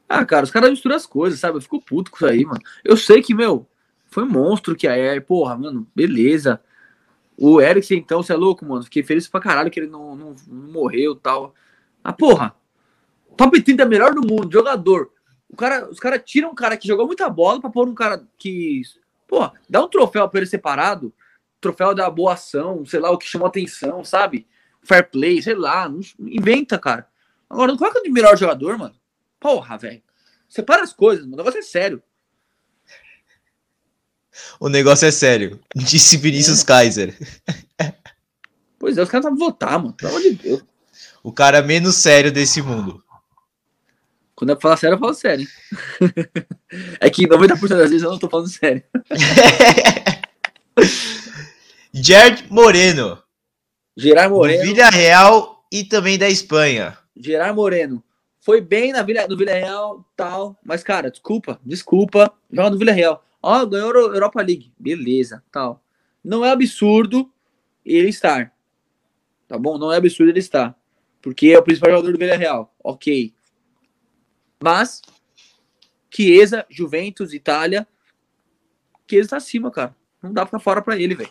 [0.07, 1.57] Ah, cara, os caras misturam as coisas, sabe?
[1.57, 2.61] Eu fico puto com isso aí, mano.
[2.83, 3.67] Eu sei que, meu,
[4.05, 6.61] foi monstro que a Air, porra, mano, beleza.
[7.35, 8.83] O Eriksen, então, você é louco, mano.
[8.83, 11.55] Fiquei feliz pra caralho que ele não, não, não morreu e tal.
[12.03, 12.55] Ah, porra,
[13.35, 15.09] top 30 melhor do mundo, jogador.
[15.53, 18.27] O cara, os caras tiram um cara que jogou muita bola pra pôr um cara
[18.39, 18.81] que.
[19.27, 21.13] Pô, dá um troféu pra ele separado.
[21.61, 24.47] Troféu da boa ação, sei lá, o que chamou atenção, sabe?
[24.81, 25.87] Fair play, sei lá.
[25.87, 27.07] Não, inventa, cara.
[27.47, 28.95] Agora, não coloca de melhor jogador, mano.
[29.39, 30.01] Porra, velho.
[30.49, 31.35] Separa as coisas, mano.
[31.35, 32.01] O negócio é sério.
[34.59, 35.59] O negócio é sério.
[35.75, 36.65] Disse Vinícius é.
[36.65, 37.15] Kaiser.
[38.79, 39.93] Pois é, os caras vão votar, mano.
[39.93, 40.65] Pelo amor de Deus.
[41.21, 43.02] O cara menos sério desse mundo.
[44.43, 45.47] Quando pra falar sério, eu falo sério.
[46.99, 48.83] é que 90% das vezes eu não tô falando sério.
[51.93, 53.23] Jared Moreno.
[53.95, 54.63] Gerard Moreno.
[54.63, 56.97] Vila Real e também da Espanha.
[57.15, 58.03] Gerard Moreno.
[58.41, 60.59] Foi bem na Vila, no Vila Real, tal.
[60.61, 62.33] Mas, cara, desculpa, desculpa.
[62.51, 63.23] Joga no Vila Real.
[63.41, 64.73] Ó, ganhou a Europa League.
[64.77, 65.81] Beleza, tal.
[66.21, 67.31] Não é absurdo
[67.85, 68.53] ele estar.
[69.47, 69.77] Tá bom?
[69.77, 70.77] Não é absurdo ele estar.
[71.21, 72.75] Porque é o principal jogador do Vila Real.
[72.83, 73.33] Ok.
[74.63, 75.01] Mas,
[76.09, 77.85] Chiesa, Juventus, Itália,
[79.05, 79.93] Chiesa tá acima, cara.
[80.21, 81.29] Não dá pra fora pra ele, velho.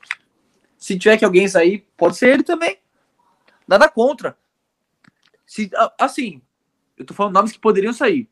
[0.76, 2.78] Se tiver que alguém sair, pode ser ele também.
[3.66, 4.36] Nada contra.
[5.46, 6.42] Se, assim,
[6.94, 8.28] eu tô falando nomes que poderiam sair.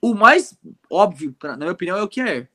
[0.00, 2.48] O mais óbvio, na minha opinião, é o Kier.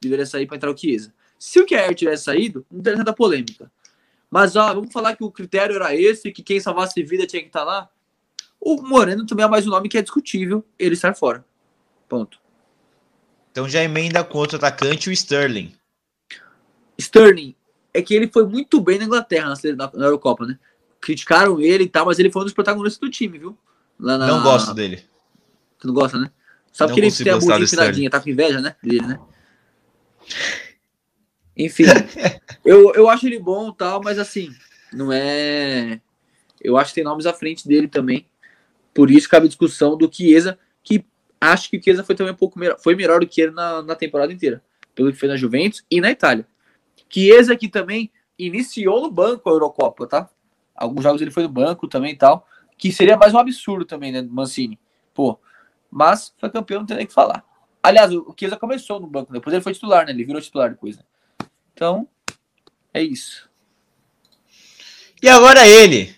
[0.00, 1.14] Deveria sair para entrar o Chiesa.
[1.38, 3.70] Se o Kier tivesse saído, não teria tanta polêmica.
[4.28, 7.48] Mas, ó, vamos falar que o critério era esse, que quem salvasse vida tinha que
[7.48, 7.91] estar tá lá.
[8.64, 11.44] O Moreno também é mais um nome que é discutível ele estar fora.
[12.08, 12.38] Ponto.
[13.50, 15.74] Então já emenda com outro atacante o Sterling.
[16.96, 17.56] Sterling,
[17.92, 20.56] é que ele foi muito bem na Inglaterra na, na Eurocopa, né?
[21.00, 23.58] Criticaram ele e tal, mas ele foi um dos protagonistas do time, viu?
[23.98, 24.16] Na...
[24.16, 25.04] Não gosto dele.
[25.80, 26.30] Tu não gosta, né?
[26.72, 28.76] Sabe não que ele tem a bundinha finadinha, tá com inveja, né?
[28.80, 29.18] Dele, né?
[31.58, 31.84] Enfim,
[32.64, 34.54] eu, eu acho ele bom e tal, mas assim,
[34.92, 36.00] não é.
[36.60, 38.30] Eu acho que tem nomes à frente dele também.
[38.94, 41.04] Por isso cabe discussão do Chiesa, que
[41.40, 43.82] acho que o Chiesa foi também um pouco melhor, foi melhor do que ele na,
[43.82, 44.62] na temporada inteira,
[44.94, 46.46] pelo que fez na Juventus e na Itália.
[47.08, 50.30] Chiesa que também iniciou no banco a Eurocopa, tá?
[50.74, 52.46] Alguns jogos ele foi no banco também e tal,
[52.78, 54.78] Que seria mais um absurdo também, né, Mancini?
[55.14, 55.38] Pô,
[55.90, 57.44] mas foi campeão, não tem nem o que falar.
[57.82, 60.12] Aliás, o Chiesa começou no banco, depois ele foi titular, né?
[60.12, 61.02] Ele virou titular depois, né?
[61.74, 62.08] Então,
[62.92, 63.48] é isso.
[65.22, 66.14] E agora ele.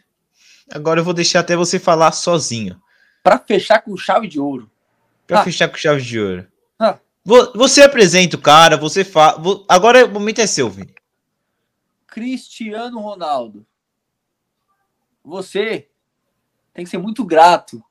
[0.70, 2.80] Agora eu vou deixar até você falar sozinho.
[3.22, 4.70] Para fechar com chave de ouro.
[5.26, 5.44] Pra ah.
[5.44, 6.46] fechar com chave de ouro.
[6.78, 6.98] Ah.
[7.54, 9.40] Você apresenta o cara, você fala.
[9.68, 10.94] Agora o momento é seu, Vini.
[12.06, 13.66] Cristiano Ronaldo.
[15.24, 15.88] Você
[16.74, 17.82] tem que ser muito grato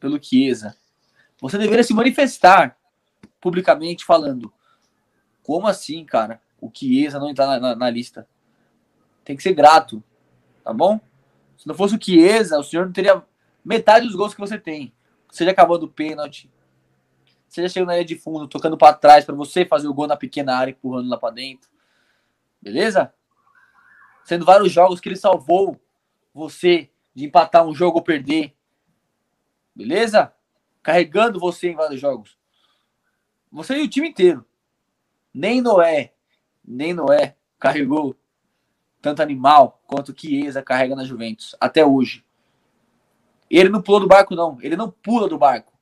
[0.00, 0.76] pelo Chiesa.
[1.40, 2.76] Você deveria se manifestar
[3.40, 4.52] publicamente falando:
[5.42, 6.40] como assim, cara?
[6.60, 8.26] O Chiesa não está na, na, na, lista.
[9.22, 10.02] Tem que ser grato,
[10.64, 10.98] tá bom?
[11.56, 13.22] Se não fosse o Chiesa, o senhor não teria
[13.64, 14.92] metade dos gols que você tem.
[15.30, 16.50] Seja acabando o pênalti,
[17.48, 20.16] seja chegando na área de fundo, tocando para trás para você fazer o gol na
[20.16, 21.68] pequena área, empurrando lá para dentro.
[22.60, 23.12] Beleza?
[24.24, 25.80] Sendo vários jogos que ele salvou
[26.32, 28.54] você de empatar um jogo ou perder.
[29.74, 30.32] Beleza?
[30.82, 32.36] Carregando você em vários jogos.
[33.52, 34.44] Você e o time inteiro.
[35.32, 36.12] Nem Noé,
[36.64, 38.16] nem Noé carregou
[39.04, 42.24] tanto animal quanto Chiesa carrega na Juventus, até hoje.
[43.50, 44.56] Ele não pulou do barco, não.
[44.62, 45.74] Ele não pula do barco.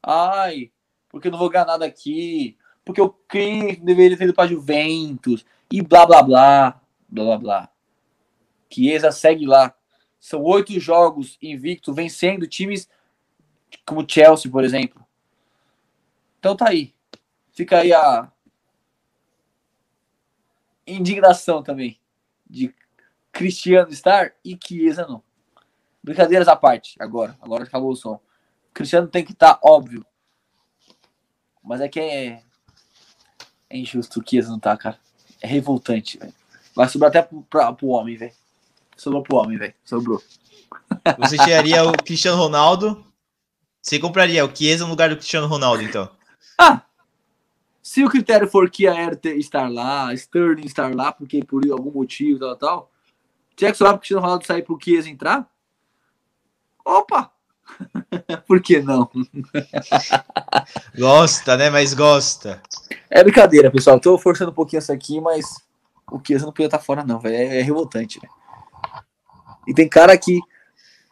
[0.00, 0.70] Ai,
[1.08, 2.56] porque eu não vou ganhar nada aqui.
[2.84, 5.44] Porque o que deveria ter ido para Juventus.
[5.68, 6.80] E blá, blá, blá.
[7.08, 7.70] Blá, blá, blá.
[8.72, 9.74] Chiesa segue lá.
[10.20, 12.88] São oito jogos invicto, vencendo times
[13.84, 15.04] como Chelsea, por exemplo.
[16.38, 16.94] Então tá aí.
[17.52, 18.30] Fica aí a
[20.86, 22.00] indignação também
[22.52, 22.74] de
[23.32, 25.22] Cristiano estar e Chiesa não.
[26.02, 27.36] Brincadeiras à parte, agora.
[27.40, 28.20] Agora acabou o som.
[28.74, 30.04] Cristiano tem que estar, tá, óbvio.
[31.64, 32.42] Mas é que é,
[33.70, 34.98] é injusto o Chiesa não tá, cara.
[35.40, 36.34] É revoltante, velho.
[36.74, 38.32] Vai sobrar até pro, pra, pro homem, velho.
[38.96, 39.74] Sobrou pro homem, velho.
[39.84, 40.22] Sobrou.
[41.18, 43.04] Você tiraria o Cristiano Ronaldo.
[43.80, 46.08] Você compraria o Chiesa no lugar do Cristiano Ronaldo, então?
[46.58, 46.82] Ah!
[47.82, 51.90] Se o critério for que a Hertha estar lá, Sterling estar lá, porque por algum
[51.90, 52.92] motivo, tal, tal,
[53.56, 55.50] tinha que sobrar pro Cristiano Ronaldo sair pro Chiesa entrar?
[56.84, 57.32] Opa!
[58.46, 59.10] por que não?
[60.96, 61.70] gosta, né?
[61.70, 62.62] Mas gosta.
[63.10, 63.98] É brincadeira, pessoal.
[63.98, 65.44] Tô forçando um pouquinho essa aqui, mas
[66.10, 67.34] o Chiesa não podia estar fora, não, velho.
[67.34, 68.20] É, é revoltante.
[69.66, 70.40] E tem cara que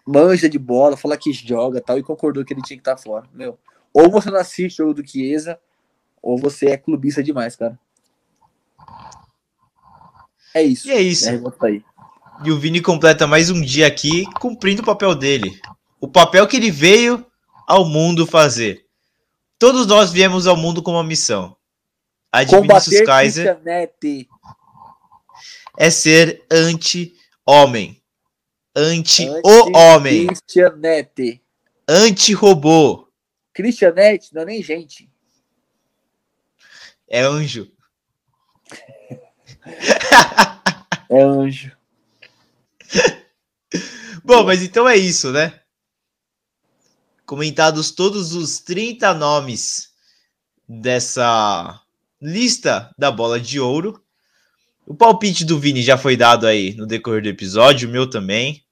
[0.07, 3.03] manja de bola, fala que joga tal, e concordou que ele tinha que estar tá
[3.03, 3.29] fora.
[3.33, 3.59] Meu,
[3.93, 5.59] ou você não assiste o jogo do Chiesa,
[6.23, 7.79] ou você é clubista demais, cara.
[10.55, 10.89] É isso.
[10.89, 11.29] E é isso.
[11.29, 11.41] É,
[12.45, 15.61] e o Vini completa mais um dia aqui cumprindo o papel dele.
[16.01, 17.25] O papel que ele veio
[17.67, 18.87] ao mundo fazer.
[19.59, 21.57] Todos nós viemos ao mundo com uma missão.
[22.33, 23.61] A de Vinicius Kaiser
[25.77, 28.01] é ser anti-homem
[28.75, 30.27] anti-o-homem.
[30.27, 31.43] Cristianete.
[31.89, 33.09] Anti-robô.
[33.53, 35.10] Cristianete não é nem gente.
[37.11, 37.69] É anjo.
[41.11, 41.73] é anjo.
[44.25, 45.59] Bom, mas então é isso, né?
[47.27, 49.89] Comentados todos os 30 nomes
[50.69, 51.81] dessa
[52.23, 54.01] lista da bola de ouro.
[54.87, 58.65] O palpite do Vini já foi dado aí no decorrer do episódio, o meu também.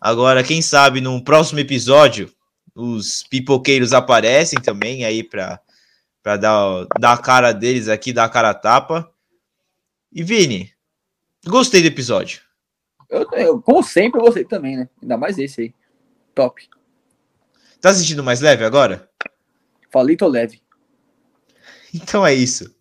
[0.00, 2.32] Agora, quem sabe no próximo episódio
[2.72, 5.60] os pipoqueiros aparecem também aí para
[6.22, 9.10] para dar, dar a cara deles aqui, dar a cara a tapa.
[10.12, 10.72] E Vini,
[11.46, 12.42] gostei do episódio.
[13.08, 14.88] Eu, eu, como sempre, eu gostei também, né?
[15.00, 15.74] Ainda mais esse aí.
[16.34, 16.68] Top.
[17.80, 19.08] Tá sentindo mais leve agora?
[19.90, 20.60] Falei, tô leve.
[21.94, 22.74] Então é isso.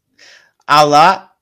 [0.65, 1.33] Alá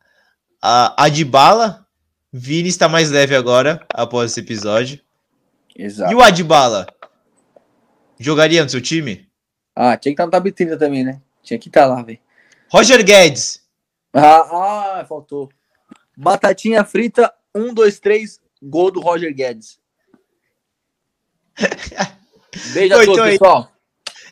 [0.62, 1.86] a, a de bala,
[2.32, 5.00] Vini está mais leve agora, após esse episódio.
[5.76, 6.12] Exato.
[6.12, 6.88] E o Adbala?
[8.20, 9.30] Jogaria no seu time?
[9.76, 11.22] Ah, tinha que estar no top 30 também, né?
[11.46, 12.20] Tinha que estar lá, velho.
[12.70, 13.62] Roger Guedes.
[14.14, 15.50] Ah, ah, faltou.
[16.18, 19.80] Batatinha frita, um, dois, três, gol do Roger Guedes.
[22.74, 23.72] Beijo a todos, pessoal.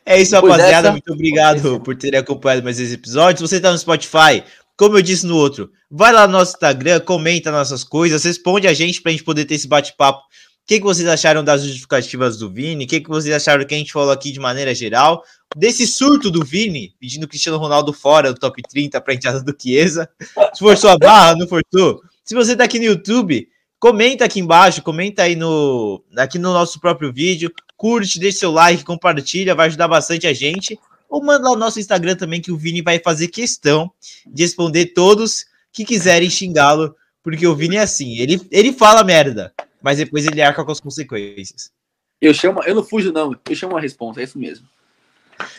[0.06, 0.82] É isso, Depois rapaziada.
[0.82, 0.92] Dessa...
[0.92, 3.38] Muito obrigado por terem acompanhado mais esse episódio.
[3.38, 4.44] Se você está no Spotify,
[4.76, 8.74] como eu disse no outro, vai lá no nosso Instagram, comenta nossas coisas, responde a
[8.74, 10.24] gente para a gente poder ter esse bate-papo.
[10.64, 12.86] O que, que vocês acharam das justificativas do Vini?
[12.86, 15.24] O que, que vocês acharam que a gente falou aqui de maneira geral?
[15.56, 19.54] Desse surto do Vini, pedindo Cristiano Ronaldo fora do top 30 para a entrada do
[19.60, 20.10] Chiesa.
[20.54, 22.02] Se forçou a barra, não forçou?
[22.24, 23.48] Se você está aqui no YouTube,
[23.78, 28.86] comenta aqui embaixo, comenta aí no, aqui no nosso próprio vídeo, curte, deixa seu like,
[28.86, 30.80] compartilha, vai ajudar bastante a gente
[31.14, 33.92] ou manda lá no nosso Instagram também, que o Vini vai fazer questão
[34.26, 39.54] de responder todos que quiserem xingá-lo, porque o Vini é assim, ele, ele fala merda,
[39.84, 41.70] mas depois ele arca com as consequências.
[42.22, 43.36] Eu chamo, eu não fujo, não.
[43.48, 44.66] Eu chamo a resposta, é isso mesmo.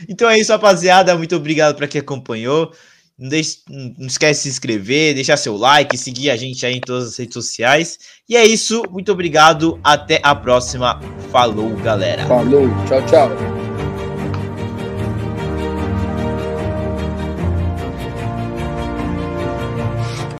[0.08, 1.16] Então é isso, rapaziada.
[1.16, 2.72] Muito obrigado para quem acompanhou.
[3.18, 6.80] Não, deixe, não esquece de se inscrever, deixar seu like, seguir a gente aí em
[6.80, 7.98] todas as redes sociais.
[8.28, 9.78] E é isso, muito obrigado.
[9.84, 10.98] Até a próxima.
[11.30, 12.26] Falou, galera.
[12.26, 13.93] Falou, tchau, tchau.